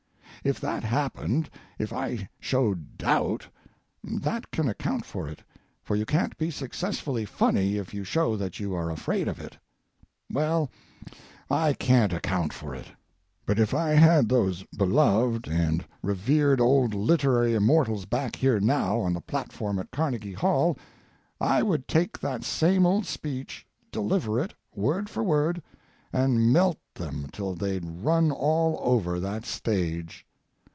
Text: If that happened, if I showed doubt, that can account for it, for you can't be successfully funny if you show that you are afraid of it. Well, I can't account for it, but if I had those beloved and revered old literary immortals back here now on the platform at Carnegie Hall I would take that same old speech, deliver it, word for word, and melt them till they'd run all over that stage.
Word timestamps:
If 0.43 0.59
that 0.61 0.83
happened, 0.83 1.51
if 1.77 1.93
I 1.93 2.27
showed 2.39 2.97
doubt, 2.97 3.45
that 4.03 4.49
can 4.49 4.67
account 4.67 5.05
for 5.05 5.27
it, 5.29 5.43
for 5.83 5.95
you 5.95 6.03
can't 6.03 6.35
be 6.35 6.49
successfully 6.49 7.25
funny 7.25 7.77
if 7.77 7.93
you 7.93 8.03
show 8.03 8.35
that 8.37 8.59
you 8.59 8.73
are 8.73 8.89
afraid 8.89 9.27
of 9.27 9.39
it. 9.39 9.55
Well, 10.31 10.71
I 11.51 11.73
can't 11.73 12.11
account 12.11 12.53
for 12.53 12.73
it, 12.73 12.87
but 13.45 13.59
if 13.59 13.75
I 13.75 13.89
had 13.89 14.27
those 14.29 14.63
beloved 14.75 15.47
and 15.47 15.85
revered 16.01 16.59
old 16.59 16.95
literary 16.95 17.53
immortals 17.53 18.05
back 18.05 18.35
here 18.35 18.59
now 18.59 18.99
on 18.99 19.13
the 19.13 19.21
platform 19.21 19.77
at 19.77 19.91
Carnegie 19.91 20.33
Hall 20.33 20.75
I 21.39 21.61
would 21.61 21.87
take 21.87 22.17
that 22.19 22.43
same 22.43 22.87
old 22.87 23.05
speech, 23.05 23.63
deliver 23.91 24.39
it, 24.39 24.55
word 24.73 25.07
for 25.07 25.21
word, 25.23 25.61
and 26.11 26.51
melt 26.51 26.79
them 26.95 27.27
till 27.31 27.53
they'd 27.53 27.85
run 27.85 28.31
all 28.31 28.79
over 28.81 29.19
that 29.19 29.45
stage. 29.45 30.25